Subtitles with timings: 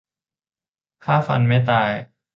[1.03, 1.91] ฆ่าฟันไม่ตาย